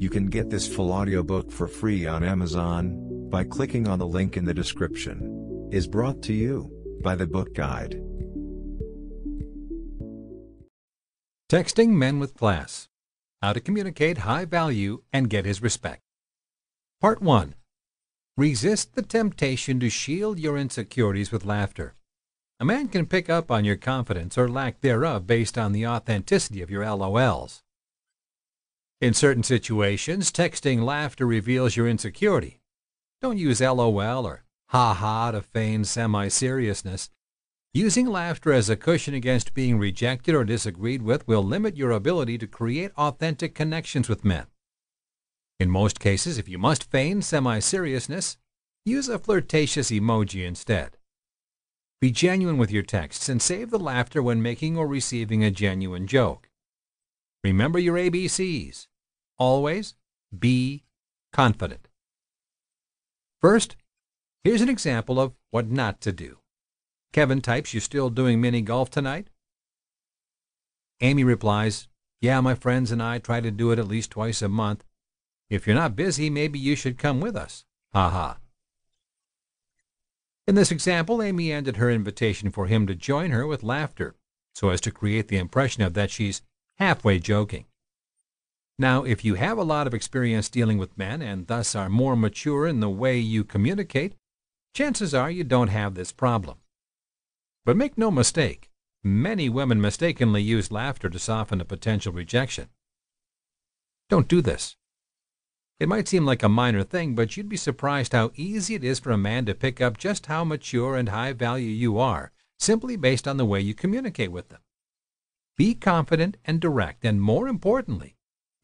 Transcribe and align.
You 0.00 0.08
can 0.08 0.26
get 0.26 0.48
this 0.48 0.72
full 0.72 0.92
audiobook 0.92 1.50
for 1.50 1.66
free 1.66 2.06
on 2.06 2.22
Amazon 2.22 3.28
by 3.30 3.42
clicking 3.42 3.88
on 3.88 3.98
the 3.98 4.06
link 4.06 4.36
in 4.36 4.44
the 4.44 4.54
description. 4.54 5.68
Is 5.72 5.88
brought 5.88 6.22
to 6.22 6.32
you 6.32 6.70
by 7.02 7.16
the 7.16 7.26
Book 7.26 7.52
Guide. 7.52 8.00
Texting 11.50 11.88
Men 11.90 12.20
with 12.20 12.34
Class 12.34 12.88
How 13.42 13.52
to 13.52 13.58
Communicate 13.60 14.18
High 14.18 14.44
Value 14.44 15.02
and 15.12 15.28
Get 15.28 15.44
His 15.44 15.60
Respect. 15.60 16.02
Part 17.00 17.20
1 17.20 17.56
Resist 18.36 18.94
the 18.94 19.02
temptation 19.02 19.80
to 19.80 19.90
shield 19.90 20.38
your 20.38 20.56
insecurities 20.56 21.32
with 21.32 21.44
laughter. 21.44 21.96
A 22.60 22.64
man 22.64 22.86
can 22.86 23.04
pick 23.04 23.28
up 23.28 23.50
on 23.50 23.64
your 23.64 23.76
confidence 23.76 24.38
or 24.38 24.48
lack 24.48 24.80
thereof 24.80 25.26
based 25.26 25.58
on 25.58 25.72
the 25.72 25.88
authenticity 25.88 26.62
of 26.62 26.70
your 26.70 26.84
LOLs. 26.84 27.62
In 29.00 29.14
certain 29.14 29.44
situations, 29.44 30.32
texting 30.32 30.82
laughter 30.82 31.24
reveals 31.24 31.76
your 31.76 31.86
insecurity. 31.86 32.60
Don't 33.22 33.38
use 33.38 33.60
LOL 33.60 34.26
or 34.26 34.42
ha 34.70 34.92
ha 34.92 35.30
to 35.30 35.40
feign 35.40 35.84
semi 35.84 36.26
seriousness. 36.26 37.08
Using 37.72 38.06
laughter 38.06 38.52
as 38.52 38.68
a 38.68 38.76
cushion 38.76 39.14
against 39.14 39.54
being 39.54 39.78
rejected 39.78 40.34
or 40.34 40.42
disagreed 40.42 41.02
with 41.02 41.28
will 41.28 41.44
limit 41.44 41.76
your 41.76 41.92
ability 41.92 42.38
to 42.38 42.48
create 42.48 42.90
authentic 42.96 43.54
connections 43.54 44.08
with 44.08 44.24
men. 44.24 44.46
In 45.60 45.70
most 45.70 46.00
cases, 46.00 46.36
if 46.36 46.48
you 46.48 46.58
must 46.58 46.90
feign 46.90 47.22
semi 47.22 47.60
seriousness, 47.60 48.36
use 48.84 49.08
a 49.08 49.20
flirtatious 49.20 49.92
emoji 49.92 50.44
instead. 50.44 50.96
Be 52.00 52.10
genuine 52.10 52.58
with 52.58 52.72
your 52.72 52.82
texts 52.82 53.28
and 53.28 53.40
save 53.40 53.70
the 53.70 53.78
laughter 53.78 54.24
when 54.24 54.42
making 54.42 54.76
or 54.76 54.88
receiving 54.88 55.44
a 55.44 55.52
genuine 55.52 56.08
joke. 56.08 56.47
Remember 57.48 57.78
your 57.78 57.96
ABCs. 57.96 58.88
Always 59.38 59.94
be 60.36 60.84
confident. 61.32 61.88
First, 63.40 63.74
here's 64.44 64.60
an 64.60 64.68
example 64.68 65.18
of 65.18 65.32
what 65.50 65.70
not 65.70 66.02
to 66.02 66.12
do. 66.12 66.40
Kevin 67.14 67.40
types, 67.40 67.72
You 67.72 67.80
still 67.80 68.10
doing 68.10 68.38
mini 68.38 68.60
golf 68.60 68.90
tonight? 68.90 69.30
Amy 71.00 71.24
replies, 71.24 71.88
Yeah, 72.20 72.40
my 72.42 72.54
friends 72.54 72.92
and 72.92 73.02
I 73.02 73.18
try 73.18 73.40
to 73.40 73.50
do 73.50 73.70
it 73.70 73.78
at 73.78 73.88
least 73.88 74.10
twice 74.10 74.42
a 74.42 74.48
month. 74.48 74.84
If 75.48 75.66
you're 75.66 75.74
not 75.74 75.96
busy, 75.96 76.28
maybe 76.28 76.58
you 76.58 76.76
should 76.76 76.98
come 76.98 77.18
with 77.18 77.34
us. 77.34 77.64
Ha 77.94 78.10
ha. 78.10 78.38
In 80.46 80.54
this 80.54 80.70
example, 80.70 81.22
Amy 81.22 81.50
ended 81.50 81.78
her 81.78 81.90
invitation 81.90 82.50
for 82.50 82.66
him 82.66 82.86
to 82.86 82.94
join 82.94 83.30
her 83.30 83.46
with 83.46 83.62
laughter, 83.62 84.16
so 84.54 84.68
as 84.68 84.82
to 84.82 84.90
create 84.90 85.28
the 85.28 85.38
impression 85.38 85.82
of 85.82 85.94
that 85.94 86.10
she's 86.10 86.42
halfway 86.78 87.18
joking. 87.18 87.64
Now, 88.78 89.02
if 89.02 89.24
you 89.24 89.34
have 89.34 89.58
a 89.58 89.64
lot 89.64 89.88
of 89.88 89.94
experience 89.94 90.48
dealing 90.48 90.78
with 90.78 90.96
men 90.96 91.20
and 91.20 91.48
thus 91.48 91.74
are 91.74 91.88
more 91.88 92.14
mature 92.14 92.66
in 92.66 92.78
the 92.78 92.88
way 92.88 93.18
you 93.18 93.42
communicate, 93.42 94.14
chances 94.74 95.12
are 95.12 95.30
you 95.30 95.42
don't 95.42 95.68
have 95.68 95.94
this 95.94 96.12
problem. 96.12 96.58
But 97.64 97.76
make 97.76 97.98
no 97.98 98.12
mistake, 98.12 98.70
many 99.02 99.48
women 99.48 99.80
mistakenly 99.80 100.42
use 100.42 100.70
laughter 100.70 101.10
to 101.10 101.18
soften 101.18 101.60
a 101.60 101.64
potential 101.64 102.12
rejection. 102.12 102.68
Don't 104.08 104.28
do 104.28 104.40
this. 104.40 104.76
It 105.80 105.88
might 105.88 106.08
seem 106.08 106.24
like 106.24 106.44
a 106.44 106.48
minor 106.48 106.84
thing, 106.84 107.16
but 107.16 107.36
you'd 107.36 107.48
be 107.48 107.56
surprised 107.56 108.12
how 108.12 108.30
easy 108.36 108.76
it 108.76 108.84
is 108.84 109.00
for 109.00 109.10
a 109.10 109.18
man 109.18 109.46
to 109.46 109.54
pick 109.54 109.80
up 109.80 109.98
just 109.98 110.26
how 110.26 110.44
mature 110.44 110.96
and 110.96 111.08
high 111.08 111.32
value 111.32 111.70
you 111.70 111.98
are, 111.98 112.30
simply 112.58 112.96
based 112.96 113.26
on 113.26 113.36
the 113.36 113.44
way 113.44 113.60
you 113.60 113.74
communicate 113.74 114.30
with 114.30 114.48
them. 114.48 114.60
Be 115.58 115.74
confident 115.74 116.36
and 116.44 116.60
direct, 116.60 117.04
and 117.04 117.20
more 117.20 117.48
importantly, 117.48 118.14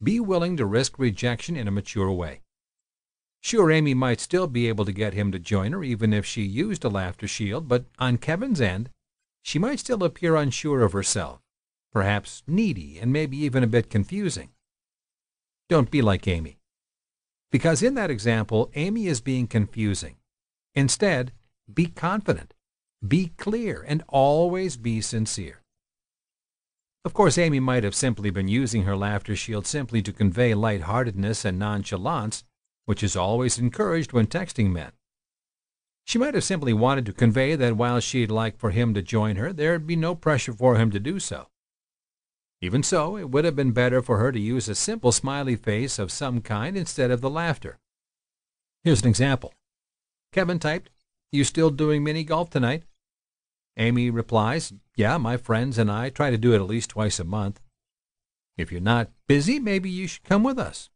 be 0.01 0.21
willing 0.21 0.55
to 0.55 0.65
risk 0.65 0.97
rejection 0.97 1.57
in 1.57 1.67
a 1.67 1.71
mature 1.71 2.09
way. 2.09 2.41
Sure, 3.41 3.69
Amy 3.69 3.93
might 3.93 4.21
still 4.21 4.47
be 4.47 4.69
able 4.69 4.85
to 4.85 4.93
get 4.93 5.13
him 5.13 5.29
to 5.33 5.37
join 5.37 5.73
her 5.73 5.83
even 5.83 6.13
if 6.13 6.25
she 6.25 6.43
used 6.43 6.85
a 6.85 6.89
laughter 6.89 7.27
shield, 7.27 7.67
but 7.67 7.85
on 7.99 8.17
Kevin's 8.17 8.61
end, 8.61 8.89
she 9.43 9.59
might 9.59 9.79
still 9.79 10.05
appear 10.05 10.37
unsure 10.37 10.83
of 10.83 10.93
herself, 10.93 11.41
perhaps 11.91 12.43
needy, 12.47 12.97
and 12.97 13.11
maybe 13.11 13.35
even 13.37 13.61
a 13.61 13.67
bit 13.67 13.89
confusing. 13.89 14.51
Don't 15.67 15.91
be 15.91 16.01
like 16.01 16.29
Amy. 16.29 16.59
Because 17.51 17.83
in 17.83 17.95
that 17.95 18.09
example, 18.09 18.71
Amy 18.73 19.07
is 19.07 19.19
being 19.19 19.47
confusing. 19.47 20.15
Instead, 20.73 21.33
be 21.71 21.87
confident, 21.87 22.53
be 23.05 23.33
clear, 23.37 23.83
and 23.85 24.01
always 24.07 24.77
be 24.77 25.01
sincere. 25.01 25.64
Of 27.05 27.13
course, 27.13 27.37
Amy 27.37 27.59
might 27.59 27.83
have 27.83 27.93
simply 27.93 28.31
been 28.31 28.47
using 28.47 28.83
her 28.83 28.97
laughter 28.97 29.35
shield 29.35 29.67
simply 29.67 30.01
to 30.01 30.11
convey 30.11 30.55
lightheartedness 30.55 31.45
and 31.45 31.59
nonchalance, 31.59 32.43
which 32.85 33.03
is 33.03 33.15
always 33.15 33.59
encouraged 33.59 34.11
when 34.11 34.25
texting 34.25 34.71
men. 34.71 34.91
She 36.03 36.17
might 36.17 36.33
have 36.33 36.43
simply 36.43 36.73
wanted 36.73 37.05
to 37.05 37.13
convey 37.13 37.55
that 37.55 37.77
while 37.77 37.99
she'd 37.99 38.31
like 38.31 38.57
for 38.57 38.71
him 38.71 38.95
to 38.95 39.03
join 39.03 39.35
her, 39.35 39.53
there'd 39.53 39.85
be 39.85 39.95
no 39.95 40.15
pressure 40.15 40.53
for 40.53 40.77
him 40.77 40.89
to 40.91 40.99
do 40.99 41.19
so. 41.19 41.49
Even 42.59 42.81
so, 42.81 43.17
it 43.17 43.29
would 43.29 43.45
have 43.45 43.55
been 43.55 43.71
better 43.71 44.01
for 44.01 44.17
her 44.17 44.31
to 44.31 44.39
use 44.39 44.67
a 44.67 44.73
simple 44.73 45.11
smiley 45.11 45.55
face 45.55 45.99
of 45.99 46.11
some 46.11 46.41
kind 46.41 46.75
instead 46.75 47.11
of 47.11 47.21
the 47.21 47.29
laughter. 47.29 47.77
Here's 48.83 49.03
an 49.03 49.09
example. 49.09 49.53
Kevin 50.31 50.57
typed, 50.57 50.89
You 51.31 51.43
still 51.43 51.69
doing 51.69 52.03
mini 52.03 52.23
golf 52.23 52.49
tonight? 52.49 52.83
Amy 53.77 54.09
replies, 54.09 54.73
Yeah, 54.95 55.17
my 55.17 55.37
friends 55.37 55.77
and 55.77 55.91
I 55.91 56.09
try 56.09 56.29
to 56.29 56.37
do 56.37 56.53
it 56.53 56.57
at 56.57 56.67
least 56.67 56.91
twice 56.91 57.19
a 57.19 57.23
month. 57.23 57.61
If 58.57 58.71
you're 58.71 58.81
not 58.81 59.11
busy, 59.27 59.59
maybe 59.59 59.89
you 59.89 60.07
should 60.07 60.23
come 60.23 60.43
with 60.43 60.57
us. 60.57 60.89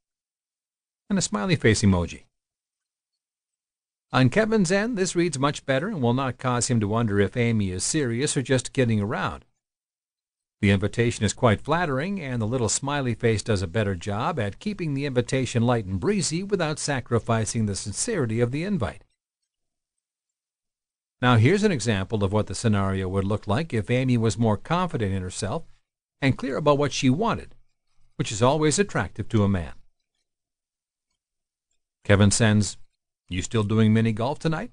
And 1.09 1.19
a 1.19 1.21
smiley 1.21 1.55
face 1.55 1.81
emoji. 1.81 2.23
On 4.11 4.29
Kevin's 4.29 4.71
end, 4.71 4.97
this 4.97 5.15
reads 5.15 5.37
much 5.37 5.65
better 5.65 5.87
and 5.87 6.01
will 6.01 6.13
not 6.13 6.39
cause 6.39 6.67
him 6.67 6.79
to 6.79 6.87
wonder 6.87 7.19
if 7.19 7.37
Amy 7.37 7.69
is 7.71 7.83
serious 7.83 8.35
or 8.35 8.41
just 8.41 8.73
kidding 8.73 8.99
around. 8.99 9.45
The 10.61 10.71
invitation 10.71 11.23
is 11.23 11.33
quite 11.33 11.61
flattering, 11.61 12.19
and 12.19 12.41
the 12.41 12.47
little 12.47 12.69
smiley 12.69 13.13
face 13.13 13.43
does 13.43 13.61
a 13.61 13.67
better 13.67 13.95
job 13.95 14.39
at 14.39 14.59
keeping 14.59 14.93
the 14.93 15.05
invitation 15.05 15.63
light 15.63 15.85
and 15.85 15.99
breezy 15.99 16.43
without 16.43 16.79
sacrificing 16.79 17.65
the 17.65 17.75
sincerity 17.75 18.39
of 18.39 18.51
the 18.51 18.63
invite. 18.63 19.03
Now, 21.21 21.35
here's 21.35 21.63
an 21.63 21.71
example 21.71 22.23
of 22.23 22.31
what 22.31 22.47
the 22.47 22.55
scenario 22.55 23.09
would 23.09 23.25
look 23.25 23.45
like 23.45 23.73
if 23.73 23.89
Amy 23.89 24.17
was 24.17 24.37
more 24.37 24.55
confident 24.55 25.13
in 25.13 25.21
herself 25.21 25.63
and 26.21 26.37
clear 26.37 26.55
about 26.55 26.77
what 26.77 26.93
she 26.93 27.09
wanted, 27.09 27.55
which 28.15 28.31
is 28.31 28.41
always 28.41 28.79
attractive 28.79 29.27
to 29.29 29.43
a 29.43 29.49
man. 29.49 29.73
Kevin 32.05 32.31
sends, 32.31 32.77
You 33.27 33.41
still 33.41 33.63
doing 33.63 33.93
mini 33.93 34.13
golf 34.13 34.39
tonight? 34.39 34.71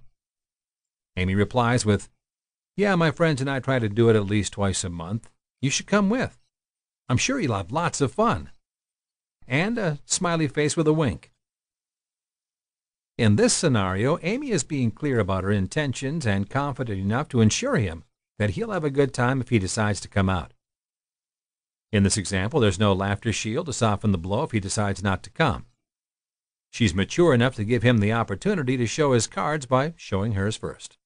Amy 1.16 1.34
replies 1.34 1.84
with, 1.84 2.08
Yeah, 2.76 2.94
my 2.94 3.10
friends 3.10 3.40
and 3.40 3.50
I 3.50 3.58
try 3.58 3.78
to 3.78 3.88
do 3.88 4.08
it 4.08 4.16
at 4.16 4.26
least 4.26 4.52
twice 4.52 4.84
a 4.84 4.90
month. 4.90 5.30
You 5.60 5.70
should 5.70 5.86
come 5.86 6.08
with. 6.08 6.38
I'm 7.08 7.16
sure 7.16 7.40
you'll 7.40 7.56
have 7.56 7.72
lots 7.72 8.00
of 8.00 8.12
fun. 8.12 8.50
And 9.48 9.78
a 9.78 9.98
smiley 10.04 10.48
face 10.48 10.76
with 10.76 10.86
a 10.86 10.92
wink. 10.92 11.32
In 13.18 13.36
this 13.36 13.54
scenario, 13.54 14.18
Amy 14.22 14.50
is 14.50 14.62
being 14.62 14.90
clear 14.90 15.18
about 15.18 15.42
her 15.42 15.50
intentions 15.50 16.26
and 16.26 16.50
confident 16.50 17.00
enough 17.00 17.30
to 17.30 17.40
assure 17.40 17.76
him 17.76 18.04
that 18.38 18.50
he'll 18.50 18.72
have 18.72 18.84
a 18.84 18.90
good 18.90 19.14
time 19.14 19.40
if 19.40 19.48
he 19.48 19.58
decides 19.58 20.00
to 20.00 20.08
come 20.08 20.28
out. 20.28 20.52
In 21.90 22.02
this 22.02 22.18
example, 22.18 22.60
there's 22.60 22.78
no 22.78 22.92
laughter 22.92 23.32
shield 23.32 23.66
to 23.66 23.72
soften 23.72 24.12
the 24.12 24.18
blow 24.18 24.42
if 24.42 24.50
he 24.50 24.60
decides 24.60 25.02
not 25.02 25.22
to 25.22 25.30
come. 25.30 25.64
She's 26.70 26.94
mature 26.94 27.32
enough 27.32 27.54
to 27.54 27.64
give 27.64 27.82
him 27.82 27.98
the 27.98 28.12
opportunity 28.12 28.76
to 28.76 28.86
show 28.86 29.12
his 29.12 29.26
cards 29.26 29.64
by 29.64 29.94
showing 29.96 30.32
hers 30.32 30.58
first. 30.58 30.98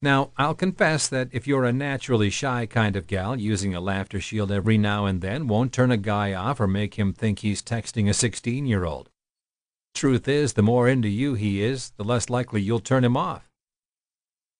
Now, 0.00 0.30
I'll 0.36 0.54
confess 0.54 1.08
that 1.08 1.28
if 1.32 1.48
you're 1.48 1.64
a 1.64 1.72
naturally 1.72 2.30
shy 2.30 2.66
kind 2.66 2.94
of 2.94 3.08
gal, 3.08 3.36
using 3.36 3.74
a 3.74 3.80
laughter 3.80 4.20
shield 4.20 4.52
every 4.52 4.78
now 4.78 5.06
and 5.06 5.20
then 5.22 5.48
won't 5.48 5.72
turn 5.72 5.90
a 5.90 5.96
guy 5.96 6.34
off 6.34 6.60
or 6.60 6.68
make 6.68 6.94
him 6.94 7.12
think 7.12 7.40
he's 7.40 7.62
texting 7.62 8.08
a 8.08 8.14
16 8.14 8.66
year 8.66 8.84
old. 8.84 9.11
Truth 9.94 10.26
is, 10.26 10.54
the 10.54 10.62
more 10.62 10.88
into 10.88 11.08
you 11.08 11.34
he 11.34 11.62
is, 11.62 11.90
the 11.96 12.04
less 12.04 12.30
likely 12.30 12.60
you'll 12.60 12.80
turn 12.80 13.04
him 13.04 13.16
off. 13.16 13.48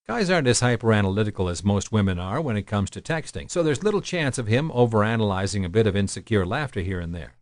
Guys 0.06 0.30
aren't 0.30 0.48
as 0.48 0.60
hyper-analytical 0.60 1.48
as 1.48 1.64
most 1.64 1.92
women 1.92 2.18
are 2.18 2.40
when 2.40 2.56
it 2.56 2.66
comes 2.66 2.90
to 2.90 3.00
texting, 3.00 3.50
so 3.50 3.62
there's 3.62 3.84
little 3.84 4.00
chance 4.00 4.36
of 4.36 4.48
him 4.48 4.70
overanalyzing 4.70 5.64
a 5.64 5.68
bit 5.68 5.86
of 5.86 5.96
insecure 5.96 6.44
laughter 6.44 6.80
here 6.80 7.00
and 7.00 7.14
there. 7.14 7.36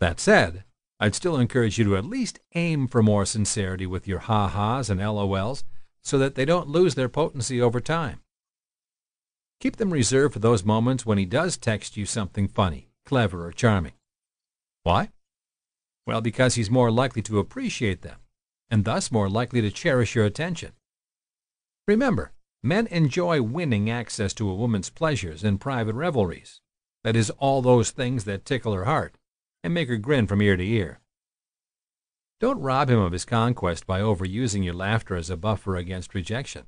That 0.00 0.20
said, 0.20 0.64
I'd 0.98 1.14
still 1.14 1.36
encourage 1.36 1.78
you 1.78 1.84
to 1.84 1.96
at 1.96 2.04
least 2.04 2.40
aim 2.54 2.88
for 2.88 3.02
more 3.02 3.24
sincerity 3.24 3.86
with 3.86 4.08
your 4.08 4.20
ha-has 4.20 4.90
and 4.90 5.00
LOLs 5.00 5.64
so 6.02 6.18
that 6.18 6.34
they 6.34 6.44
don't 6.44 6.68
lose 6.68 6.94
their 6.94 7.08
potency 7.08 7.60
over 7.60 7.80
time. 7.80 8.20
Keep 9.60 9.76
them 9.76 9.92
reserved 9.92 10.32
for 10.32 10.40
those 10.40 10.64
moments 10.64 11.04
when 11.04 11.18
he 11.18 11.24
does 11.24 11.56
text 11.56 11.96
you 11.96 12.06
something 12.06 12.48
funny, 12.48 12.88
clever, 13.04 13.46
or 13.46 13.52
charming. 13.52 13.94
Why? 14.82 15.10
Well, 16.08 16.22
because 16.22 16.54
he's 16.54 16.70
more 16.70 16.90
likely 16.90 17.20
to 17.20 17.38
appreciate 17.38 18.00
them, 18.00 18.20
and 18.70 18.86
thus 18.86 19.12
more 19.12 19.28
likely 19.28 19.60
to 19.60 19.70
cherish 19.70 20.14
your 20.14 20.24
attention. 20.24 20.72
Remember, 21.86 22.32
men 22.62 22.86
enjoy 22.86 23.42
winning 23.42 23.90
access 23.90 24.32
to 24.34 24.48
a 24.48 24.54
woman's 24.54 24.88
pleasures 24.88 25.44
and 25.44 25.60
private 25.60 25.94
revelries. 25.94 26.62
That 27.04 27.14
is, 27.14 27.28
all 27.32 27.60
those 27.60 27.90
things 27.90 28.24
that 28.24 28.46
tickle 28.46 28.72
her 28.72 28.86
heart, 28.86 29.18
and 29.62 29.74
make 29.74 29.90
her 29.90 29.98
grin 29.98 30.26
from 30.26 30.40
ear 30.40 30.56
to 30.56 30.66
ear. 30.66 31.00
Don't 32.40 32.62
rob 32.62 32.88
him 32.88 33.00
of 33.00 33.12
his 33.12 33.26
conquest 33.26 33.86
by 33.86 34.00
overusing 34.00 34.64
your 34.64 34.72
laughter 34.72 35.14
as 35.14 35.28
a 35.28 35.36
buffer 35.36 35.76
against 35.76 36.14
rejection. 36.14 36.64